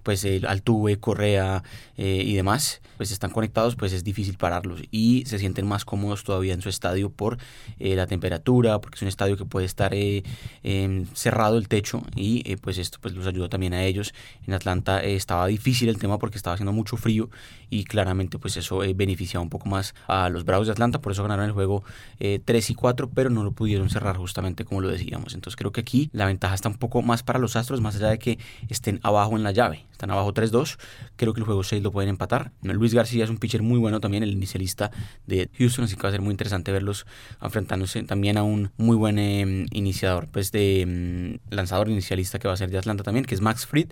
pues 0.09 0.25
el 0.25 0.47
Altuve, 0.47 0.99
Correa 0.99 1.63
y 1.99 2.33
demás 2.33 2.81
pues 2.99 3.13
están 3.13 3.31
conectados, 3.31 3.77
pues 3.77 3.93
es 3.93 4.05
difícil 4.05 4.37
pararlos 4.37 4.83
y 4.91 5.23
se 5.25 5.39
sienten 5.39 5.67
más 5.67 5.85
cómodos 5.85 6.25
todavía 6.25 6.53
en 6.53 6.61
su 6.61 6.69
estadio 6.69 7.11
por 7.11 7.39
eh, 7.79 7.95
la 7.95 8.07
temperatura, 8.07 8.81
porque 8.81 8.97
es 8.97 9.03
un 9.03 9.09
estadio 9.09 9.37
que 9.37 9.45
puede 9.47 9.65
estar 9.65 9.95
eh, 9.95 10.25
em, 10.65 11.07
cerrado 11.15 11.57
el 11.57 11.69
techo 11.69 12.03
y 12.17 12.43
eh, 12.51 12.57
pues 12.61 12.77
esto 12.77 12.99
pues 13.01 13.15
los 13.15 13.27
ayuda 13.27 13.49
también 13.49 13.73
a 13.73 13.85
ellos. 13.85 14.13
En 14.47 14.53
Atlanta 14.53 15.01
estaba 15.01 15.47
difícil 15.47 15.89
el 15.89 15.99
tema 15.99 16.19
porque 16.19 16.37
estaba 16.37 16.55
haciendo 16.55 16.73
mucho 16.73 16.97
frío 16.97 17.31
y 17.71 17.85
claramente 17.85 18.39
pues 18.39 18.57
eso 18.57 18.79
beneficiaba 18.95 19.43
un 19.43 19.51
poco 19.51 19.69
más 19.69 19.95
a 20.09 20.29
los 20.29 20.45
Bravos 20.45 20.67
de 20.67 20.73
Atlanta, 20.73 21.01
por 21.01 21.13
eso 21.13 21.23
ganaron 21.23 21.45
el 21.45 21.53
juego 21.53 21.85
3 22.19 22.71
y 22.71 22.75
4, 22.75 23.11
pero 23.11 23.31
no 23.31 23.45
lo 23.45 23.53
pudieron 23.53 23.91
cerrar 23.91 24.17
justamente 24.17 24.65
como 24.65 24.81
lo 24.81 24.89
decíamos. 24.89 25.35
Entonces 25.35 25.57
creo 25.57 25.71
que 25.71 25.83
aquí 25.83 26.11
la 26.13 26.27
ventaja 26.27 26.57
está 26.57 26.69
un 26.69 26.79
poco 26.79 27.03
más 27.03 27.23
para 27.23 27.39
los 27.39 27.55
Astros, 27.55 27.81
más 27.81 27.95
allá 27.95 28.09
de 28.09 28.19
que 28.19 28.39
estén 28.69 28.99
abajo 29.05 29.37
en 29.37 29.45
la 29.45 29.53
llave, 29.53 29.87
están 29.99 30.13
abajo 30.13 30.33
3-2, 30.33 30.79
creo 31.17 31.35
que 31.35 31.41
el 31.41 31.45
juego 31.45 31.65
6 31.65 31.83
lo 31.83 31.91
pueden 31.91 32.09
empatar. 32.09 32.53
Luis 32.63 32.95
García 32.95 33.25
es 33.25 33.31
un 33.31 33.39
pitcher 33.39 33.63
muy 33.63 33.81
bueno 33.81 33.99
también, 33.99 34.23
el 34.23 34.31
inicialista 34.31 34.93
de 35.27 35.51
Houston, 35.59 35.87
así 35.87 35.97
que 35.97 36.03
va 36.03 36.11
a 36.11 36.13
ser 36.13 36.21
muy 36.21 36.31
interesante 36.31 36.71
verlos 36.71 37.05
enfrentándose 37.43 38.05
también 38.05 38.39
a 38.39 38.45
un 38.45 38.71
muy 38.77 38.95
buen 38.95 39.19
em, 39.19 39.67
iniciador, 39.73 40.29
pues 40.31 40.53
de 40.53 40.83
em, 40.83 41.39
lanzador 41.51 41.89
inicialista 41.89 42.39
que 42.39 42.47
va 42.47 42.55
a 42.55 42.57
ser 42.57 42.71
de 42.71 42.79
Atlanta 42.79 43.03
también, 43.03 43.25
que 43.25 43.35
es 43.35 43.41
Max 43.41 43.67
Fried. 43.67 43.91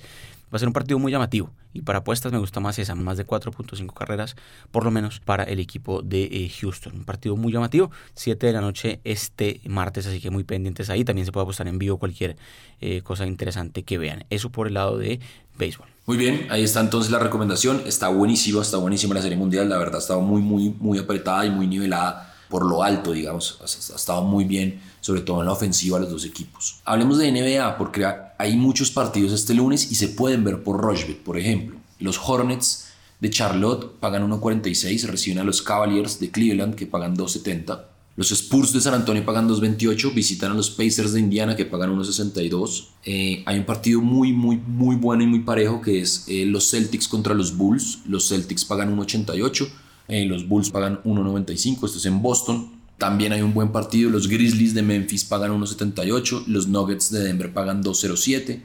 Va 0.52 0.56
a 0.56 0.58
ser 0.60 0.68
un 0.68 0.74
partido 0.74 1.00
muy 1.00 1.10
llamativo 1.10 1.50
y 1.72 1.82
para 1.82 1.98
apuestas 1.98 2.30
me 2.32 2.38
gusta 2.38 2.60
más 2.60 2.78
esa, 2.78 2.94
más 2.94 3.16
de 3.18 3.26
4.5 3.26 3.92
carreras 3.92 4.36
por 4.70 4.84
lo 4.84 4.92
menos 4.92 5.18
para 5.18 5.42
el 5.42 5.58
equipo 5.58 6.02
de 6.02 6.22
eh, 6.24 6.52
Houston. 6.60 6.94
Un 6.94 7.04
partido 7.04 7.36
muy 7.36 7.52
llamativo, 7.52 7.90
7 8.14 8.46
de 8.46 8.52
la 8.52 8.60
noche 8.60 9.00
este 9.02 9.60
martes, 9.66 10.06
así 10.06 10.20
que 10.20 10.30
muy 10.30 10.44
pendientes 10.44 10.88
ahí. 10.88 11.04
También 11.04 11.26
se 11.26 11.32
puede 11.32 11.42
apostar 11.42 11.66
en 11.66 11.78
vivo 11.78 11.98
cualquier 11.98 12.36
eh, 12.80 13.02
cosa 13.02 13.26
interesante 13.26 13.82
que 13.82 13.98
vean. 13.98 14.24
Eso 14.30 14.50
por 14.50 14.68
el 14.68 14.74
lado 14.74 14.98
de 14.98 15.20
béisbol. 15.58 15.86
Muy 16.06 16.16
bien, 16.16 16.46
ahí 16.50 16.62
está 16.62 16.80
entonces 16.80 17.10
la 17.10 17.18
recomendación. 17.18 17.82
Está 17.84 18.08
buenísima, 18.08 18.62
está 18.62 18.76
buenísima 18.76 19.14
la 19.14 19.22
serie 19.22 19.36
mundial. 19.36 19.68
La 19.68 19.76
verdad, 19.76 19.96
ha 19.96 19.98
estado 19.98 20.20
muy, 20.20 20.40
muy, 20.40 20.70
muy 20.78 20.98
apretada 20.98 21.44
y 21.44 21.50
muy 21.50 21.66
nivelada 21.66 22.34
por 22.48 22.64
lo 22.64 22.82
alto, 22.82 23.12
digamos. 23.12 23.58
Ha 23.60 23.96
estado 23.96 24.22
muy 24.22 24.44
bien, 24.44 24.80
sobre 25.00 25.22
todo 25.22 25.40
en 25.40 25.46
la 25.46 25.52
ofensiva, 25.52 25.98
los 25.98 26.10
dos 26.10 26.24
equipos. 26.24 26.80
Hablemos 26.84 27.18
de 27.18 27.32
NBA, 27.32 27.76
porque 27.76 28.06
hay 28.38 28.56
muchos 28.56 28.90
partidos 28.90 29.32
este 29.32 29.54
lunes 29.54 29.90
y 29.90 29.96
se 29.96 30.08
pueden 30.08 30.44
ver 30.44 30.62
por 30.62 30.80
Rochbet, 30.80 31.22
por 31.22 31.38
ejemplo. 31.38 31.76
Los 31.98 32.20
Hornets 32.24 32.86
de 33.20 33.30
Charlotte 33.30 33.98
pagan 33.98 34.30
1.46, 34.30 35.06
reciben 35.06 35.38
a 35.38 35.44
los 35.44 35.62
Cavaliers 35.62 36.20
de 36.20 36.30
Cleveland 36.30 36.74
que 36.74 36.86
pagan 36.86 37.16
2.70. 37.16 37.95
Los 38.16 38.30
Spurs 38.32 38.72
de 38.72 38.80
San 38.80 38.94
Antonio 38.94 39.26
pagan 39.26 39.46
2.28, 39.46 40.14
visitan 40.14 40.52
a 40.52 40.54
los 40.54 40.70
Pacers 40.70 41.12
de 41.12 41.20
Indiana 41.20 41.54
que 41.54 41.66
pagan 41.66 41.94
1.62. 41.94 42.86
Eh, 43.04 43.42
hay 43.44 43.58
un 43.58 43.66
partido 43.66 44.00
muy, 44.00 44.32
muy, 44.32 44.56
muy 44.56 44.96
bueno 44.96 45.22
y 45.22 45.26
muy 45.26 45.40
parejo 45.40 45.82
que 45.82 46.00
es 46.00 46.24
eh, 46.26 46.46
los 46.46 46.70
Celtics 46.70 47.08
contra 47.08 47.34
los 47.34 47.54
Bulls. 47.54 47.98
Los 48.08 48.28
Celtics 48.28 48.64
pagan 48.64 48.96
1.88, 48.96 49.68
eh, 50.08 50.24
los 50.24 50.48
Bulls 50.48 50.70
pagan 50.70 51.02
1.95, 51.02 51.84
esto 51.84 51.98
es 51.98 52.06
en 52.06 52.22
Boston. 52.22 52.70
También 52.96 53.34
hay 53.34 53.42
un 53.42 53.52
buen 53.52 53.70
partido, 53.70 54.08
los 54.08 54.28
Grizzlies 54.28 54.72
de 54.72 54.80
Memphis 54.80 55.26
pagan 55.26 55.52
1.78, 55.52 56.46
los 56.46 56.68
Nuggets 56.68 57.10
de 57.10 57.22
Denver 57.22 57.52
pagan 57.52 57.82
2.07. 57.82 58.62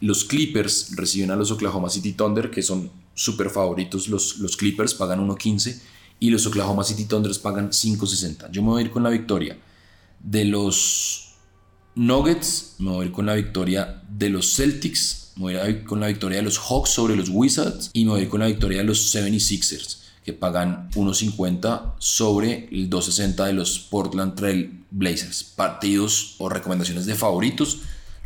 Los 0.00 0.24
Clippers 0.24 0.96
reciben 0.96 1.30
a 1.30 1.36
los 1.36 1.50
Oklahoma 1.50 1.90
City 1.90 2.12
Thunder, 2.12 2.50
que 2.50 2.62
son 2.62 2.90
súper 3.14 3.50
favoritos 3.50 4.08
los, 4.08 4.38
los 4.38 4.56
Clippers, 4.56 4.94
pagan 4.94 5.28
1.15 5.28 5.78
y 6.20 6.30
los 6.30 6.46
Oklahoma 6.46 6.84
City 6.84 7.04
Thunders 7.04 7.38
pagan 7.38 7.70
5.60. 7.70 8.50
Yo 8.50 8.62
me 8.62 8.68
voy 8.68 8.82
a 8.82 8.84
ir 8.86 8.90
con 8.90 9.02
la 9.02 9.10
victoria 9.10 9.58
de 10.20 10.44
los 10.44 11.34
Nuggets, 11.94 12.76
me 12.78 12.90
voy 12.90 13.04
a 13.04 13.06
ir 13.06 13.12
con 13.12 13.26
la 13.26 13.34
victoria 13.34 14.02
de 14.08 14.30
los 14.30 14.54
Celtics, 14.54 15.32
me 15.36 15.42
voy 15.42 15.56
a 15.56 15.68
ir 15.68 15.84
con 15.84 16.00
la 16.00 16.08
victoria 16.08 16.38
de 16.38 16.44
los 16.44 16.58
Hawks 16.58 16.90
sobre 16.90 17.16
los 17.16 17.28
Wizards 17.28 17.90
y 17.92 18.04
me 18.04 18.12
voy 18.12 18.20
a 18.20 18.22
ir 18.24 18.28
con 18.28 18.40
la 18.40 18.46
victoria 18.46 18.78
de 18.78 18.84
los 18.84 19.14
76ers 19.14 19.98
que 20.24 20.32
pagan 20.32 20.90
1.50 20.92 21.94
sobre 21.98 22.68
el 22.72 22.88
2.60 22.88 23.46
de 23.46 23.52
los 23.52 23.78
Portland 23.78 24.34
Trail 24.34 24.84
Blazers. 24.90 25.44
Partidos 25.44 26.36
o 26.38 26.48
recomendaciones 26.48 27.04
de 27.04 27.14
favoritos. 27.14 27.80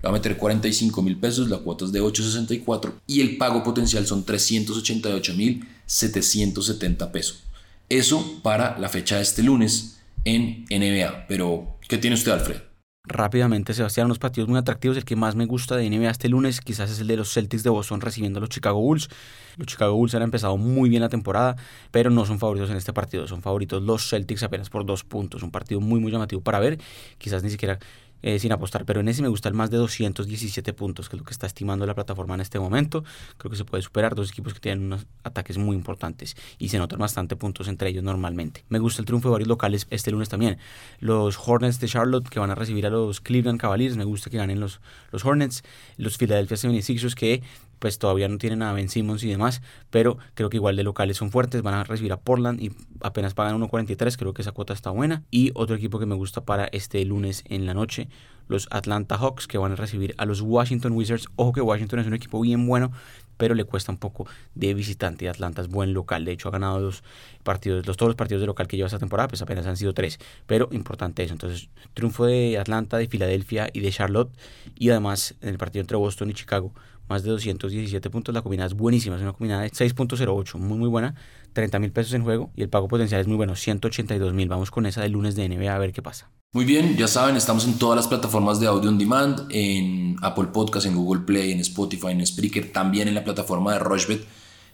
Va 0.04 0.10
a 0.10 0.12
meter 0.12 0.36
45 0.36 1.02
mil 1.02 1.16
pesos, 1.16 1.48
la 1.48 1.58
cuota 1.58 1.84
es 1.84 1.90
de 1.90 2.00
8.64 2.00 2.92
y 3.08 3.20
el 3.20 3.36
pago 3.36 3.64
potencial 3.64 4.06
son 4.06 4.24
388 4.24 5.34
mil 5.34 5.66
770 5.86 7.10
pesos. 7.10 7.42
Eso 7.88 8.40
para 8.42 8.78
la 8.78 8.88
fecha 8.88 9.16
de 9.16 9.22
este 9.22 9.42
lunes 9.42 10.02
en 10.24 10.66
NBA. 10.70 11.26
Pero, 11.26 11.78
¿qué 11.88 11.96
tiene 11.96 12.14
usted, 12.14 12.32
Alfred? 12.32 12.68
Rápidamente, 13.04 13.72
Sebastián, 13.72 14.04
unos 14.04 14.18
partidos 14.18 14.50
muy 14.50 14.58
atractivos. 14.58 14.98
El 14.98 15.06
que 15.06 15.16
más 15.16 15.34
me 15.34 15.46
gusta 15.46 15.76
de 15.76 15.88
NBA 15.88 16.10
este 16.10 16.28
lunes 16.28 16.60
quizás 16.60 16.90
es 16.90 17.00
el 17.00 17.06
de 17.06 17.16
los 17.16 17.32
Celtics 17.32 17.62
de 17.62 17.70
Boston 17.70 18.02
recibiendo 18.02 18.38
a 18.38 18.40
los 18.40 18.50
Chicago 18.50 18.78
Bulls. 18.78 19.08
Los 19.56 19.66
Chicago 19.66 19.94
Bulls 19.94 20.14
han 20.14 20.20
empezado 20.20 20.58
muy 20.58 20.90
bien 20.90 21.00
la 21.00 21.08
temporada, 21.08 21.56
pero 21.90 22.10
no 22.10 22.26
son 22.26 22.38
favoritos 22.38 22.68
en 22.68 22.76
este 22.76 22.92
partido. 22.92 23.26
Son 23.26 23.40
favoritos 23.40 23.82
los 23.82 24.10
Celtics 24.10 24.42
apenas 24.42 24.68
por 24.68 24.84
dos 24.84 25.04
puntos. 25.04 25.42
Un 25.42 25.50
partido 25.50 25.80
muy, 25.80 25.98
muy 25.98 26.12
llamativo 26.12 26.42
para 26.42 26.60
ver. 26.60 26.78
Quizás 27.16 27.42
ni 27.42 27.48
siquiera 27.48 27.78
eh, 28.22 28.38
sin 28.38 28.52
apostar, 28.52 28.84
pero 28.84 29.00
en 29.00 29.08
ese 29.08 29.22
me 29.22 29.28
gusta 29.28 29.48
el 29.48 29.54
más 29.54 29.70
de 29.70 29.76
217 29.76 30.72
puntos, 30.72 31.08
que 31.08 31.16
es 31.16 31.20
lo 31.20 31.24
que 31.24 31.32
está 31.32 31.46
estimando 31.46 31.86
la 31.86 31.94
plataforma 31.94 32.34
en 32.34 32.40
este 32.40 32.58
momento. 32.58 33.04
Creo 33.36 33.50
que 33.50 33.56
se 33.56 33.64
puede 33.64 33.82
superar 33.82 34.14
dos 34.14 34.30
equipos 34.30 34.54
que 34.54 34.60
tienen 34.60 34.84
unos 34.86 35.06
ataques 35.24 35.58
muy 35.58 35.76
importantes 35.76 36.36
y 36.58 36.68
se 36.68 36.78
notan 36.78 36.98
bastante 36.98 37.36
puntos 37.36 37.68
entre 37.68 37.90
ellos 37.90 38.04
normalmente. 38.04 38.64
Me 38.68 38.78
gusta 38.78 39.02
el 39.02 39.06
triunfo 39.06 39.28
de 39.28 39.32
varios 39.32 39.48
locales 39.48 39.86
este 39.90 40.10
lunes 40.10 40.28
también. 40.28 40.58
Los 41.00 41.38
Hornets 41.38 41.80
de 41.80 41.88
Charlotte 41.88 42.28
que 42.28 42.40
van 42.40 42.50
a 42.50 42.54
recibir 42.54 42.86
a 42.86 42.90
los 42.90 43.20
Cleveland 43.20 43.60
Cavaliers, 43.60 43.96
me 43.96 44.04
gusta 44.04 44.30
que 44.30 44.38
ganen 44.38 44.60
los, 44.60 44.80
los 45.12 45.24
Hornets. 45.24 45.62
Los 45.96 46.16
Philadelphia 46.18 46.56
76ers 46.56 47.14
que 47.14 47.42
pues 47.78 47.98
todavía 47.98 48.28
no 48.28 48.38
tienen 48.38 48.62
a 48.62 48.72
Ben 48.72 48.88
Simmons 48.88 49.22
y 49.24 49.28
demás, 49.28 49.62
pero 49.90 50.18
creo 50.34 50.50
que 50.50 50.56
igual 50.56 50.76
de 50.76 50.82
locales 50.82 51.16
son 51.16 51.30
fuertes, 51.30 51.62
van 51.62 51.74
a 51.74 51.84
recibir 51.84 52.12
a 52.12 52.20
Portland 52.20 52.60
y 52.60 52.72
apenas 53.00 53.34
pagan 53.34 53.60
1.43, 53.60 54.16
creo 54.16 54.34
que 54.34 54.42
esa 54.42 54.52
cuota 54.52 54.72
está 54.72 54.90
buena. 54.90 55.22
Y 55.30 55.52
otro 55.54 55.76
equipo 55.76 55.98
que 55.98 56.06
me 56.06 56.14
gusta 56.14 56.44
para 56.44 56.66
este 56.66 57.04
lunes 57.04 57.44
en 57.48 57.66
la 57.66 57.74
noche, 57.74 58.08
los 58.48 58.66
Atlanta 58.70 59.16
Hawks, 59.16 59.46
que 59.46 59.58
van 59.58 59.72
a 59.72 59.76
recibir 59.76 60.14
a 60.18 60.24
los 60.24 60.40
Washington 60.40 60.92
Wizards. 60.92 61.26
Ojo 61.36 61.52
que 61.52 61.60
Washington 61.60 62.00
es 62.00 62.06
un 62.06 62.14
equipo 62.14 62.40
bien 62.40 62.66
bueno, 62.66 62.90
pero 63.36 63.54
le 63.54 63.64
cuesta 63.64 63.92
un 63.92 63.98
poco 63.98 64.26
de 64.54 64.74
visitante 64.74 65.28
Atlanta 65.28 65.62
es 65.62 65.68
buen 65.68 65.94
local. 65.94 66.24
De 66.24 66.32
hecho, 66.32 66.48
ha 66.48 66.52
ganado 66.52 66.80
los 66.80 67.02
partidos, 67.44 67.86
los, 67.86 67.96
todos 67.96 68.08
los 68.08 68.16
partidos 68.16 68.40
de 68.40 68.46
local 68.46 68.66
que 68.66 68.76
lleva 68.76 68.88
esta 68.88 68.98
temporada, 68.98 69.28
pues 69.28 69.40
apenas 69.40 69.66
han 69.66 69.76
sido 69.76 69.94
tres. 69.94 70.18
Pero 70.46 70.68
importante 70.72 71.22
eso. 71.22 71.32
Entonces, 71.32 71.68
triunfo 71.94 72.26
de 72.26 72.58
Atlanta, 72.58 72.98
de 72.98 73.06
Filadelfia 73.06 73.70
y 73.72 73.80
de 73.80 73.90
Charlotte. 73.90 74.30
Y 74.76 74.90
además, 74.90 75.34
en 75.40 75.50
el 75.50 75.58
partido 75.58 75.80
entre 75.80 75.96
Boston 75.96 76.30
y 76.30 76.34
Chicago, 76.34 76.72
más 77.08 77.22
de 77.22 77.30
217 77.30 78.10
puntos. 78.10 78.34
La 78.34 78.42
combinada 78.42 78.66
es 78.66 78.74
buenísima, 78.74 79.16
es 79.16 79.22
una 79.22 79.32
combinada 79.32 79.62
de 79.62 79.70
6.08, 79.70 80.58
muy 80.58 80.78
muy 80.78 80.88
buena. 80.88 81.14
30 81.52 81.78
mil 81.78 81.92
pesos 81.92 82.12
en 82.14 82.22
juego 82.22 82.50
y 82.54 82.62
el 82.62 82.68
pago 82.68 82.88
potencial 82.88 83.20
es 83.20 83.26
muy 83.26 83.36
bueno, 83.36 83.56
182 83.56 84.34
mil. 84.34 84.48
Vamos 84.48 84.70
con 84.70 84.86
esa 84.86 85.02
del 85.02 85.12
lunes 85.12 85.34
de 85.34 85.48
NBA 85.48 85.74
a 85.74 85.78
ver 85.78 85.92
qué 85.92 86.02
pasa. 86.02 86.30
Muy 86.52 86.64
bien, 86.64 86.96
ya 86.96 87.08
saben, 87.08 87.36
estamos 87.36 87.66
en 87.66 87.78
todas 87.78 87.96
las 87.96 88.08
plataformas 88.08 88.58
de 88.58 88.66
audio 88.66 88.88
on 88.88 88.96
demand, 88.96 89.46
en 89.50 90.16
Apple 90.22 90.46
Podcast, 90.46 90.86
en 90.86 90.96
Google 90.96 91.22
Play, 91.22 91.52
en 91.52 91.60
Spotify, 91.60 92.08
en 92.08 92.26
Spreaker, 92.26 92.72
también 92.72 93.06
en 93.08 93.14
la 93.14 93.24
plataforma 93.24 93.74
de 93.74 93.80
Rochebet 93.80 94.26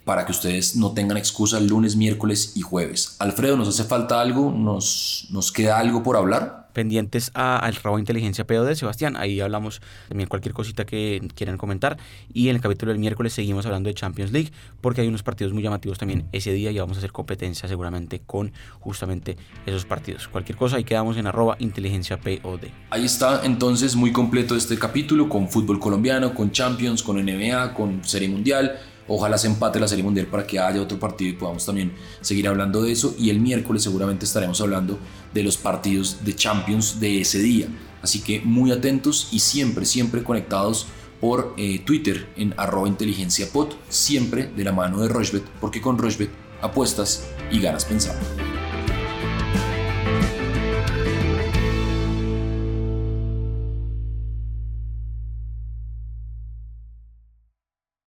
para 0.05 0.27
que 0.27 0.33
ustedes 0.33 0.77
no 0.77 0.93
tengan 0.93 1.17
excusa 1.17 1.59
lunes, 1.61 1.97
miércoles 1.97 2.53
y 2.55 2.61
jueves. 2.61 3.17
Alfredo, 3.19 3.57
¿nos 3.57 3.69
hace 3.69 3.85
falta 3.85 4.21
algo? 4.21 4.53
¿Nos, 4.53 5.27
nos 5.31 5.51
queda 5.51 5.79
algo 5.79 6.03
por 6.03 6.17
hablar? 6.17 6.64
Pendientes 6.75 7.31
al 7.33 7.75
Rabo 7.77 7.99
Inteligencia 7.99 8.47
POD, 8.47 8.75
Sebastián. 8.75 9.17
Ahí 9.17 9.41
hablamos 9.41 9.81
también 10.09 10.29
cualquier 10.29 10.53
cosita 10.53 10.85
que 10.85 11.27
quieran 11.35 11.57
comentar. 11.57 11.97
Y 12.35 12.51
en 12.51 12.57
el 12.57 12.61
capítulo 12.61 12.93
del 12.93 12.99
miércoles 12.99 13.33
seguimos 13.33 13.65
hablando 13.65 13.89
de 13.89 13.95
Champions 13.95 14.33
League, 14.33 14.51
porque 14.83 15.01
hay 15.01 15.09
unos 15.09 15.23
partidos 15.23 15.55
muy 15.55 15.63
llamativos 15.63 15.97
también 15.97 16.27
ese 16.33 16.53
día 16.53 16.71
y 16.71 16.79
vamos 16.79 16.99
a 16.99 16.99
hacer 16.99 17.13
competencia 17.13 17.67
seguramente 17.67 18.21
con 18.21 18.53
justamente 18.81 19.39
esos 19.65 19.87
partidos. 19.87 20.29
Cualquier 20.29 20.59
cosa, 20.59 20.77
ahí 20.77 20.85
quedamos 20.85 21.17
en 21.17 21.27
arroba 21.27 21.57
inteligencia 21.61 22.19
POD. 22.19 22.67
Ahí 22.91 23.07
está 23.07 23.43
entonces 23.45 23.97
muy 23.97 24.13
completo 24.13 24.55
este 24.55 24.79
capítulo 24.79 25.29
con 25.29 25.49
fútbol 25.49 25.79
colombiano, 25.79 26.35
con 26.35 26.51
Champions, 26.51 27.03
con 27.03 27.25
NBA, 27.25 27.73
con 27.73 28.05
Serie 28.05 28.29
Mundial 28.29 28.79
Ojalá 29.07 29.37
se 29.39 29.47
empate 29.47 29.79
la 29.79 29.89
Serie 29.89 30.05
Mundial 30.05 30.27
para 30.27 30.47
que 30.47 30.59
haya 30.59 30.81
otro 30.81 30.99
partido 30.99 31.31
y 31.31 31.35
podamos 31.35 31.67
también 31.67 31.93
seguir 32.21 32.49
hablando 32.49 32.83
de 32.83 32.93
eso. 32.93 33.15
Y 33.19 33.31
el 33.31 33.41
miércoles 33.41 33.83
seguramente 33.83 34.25
estaremos 34.25 34.61
hablando 34.61 34.99
de 35.33 35.43
los 35.43 35.57
partidos 35.57 36.25
de 36.25 36.35
Champions 36.35 37.01
de 37.01 37.21
ese 37.21 37.39
día. 37.39 37.69
Así 38.03 38.21
que 38.21 38.41
muy 38.41 38.73
atentos 38.73 39.29
y 39.33 39.41
siempre, 39.41 39.85
siempre 39.85 40.23
conectados 40.23 40.87
por 41.21 41.55
eh, 41.57 41.81
Twitter 41.85 42.29
en 42.37 42.55
arroba 42.57 42.89
inteligencia 42.89 43.49
siempre 43.89 44.51
de 44.55 44.65
la 44.65 44.73
mano 44.73 45.01
de 45.01 45.09
Rochbet, 45.09 45.45
porque 45.61 45.81
con 45.81 45.97
Rochbet 45.97 46.31
apuestas 46.61 47.25
y 47.51 47.61
ganas 47.61 47.85
pensando. 47.85 48.54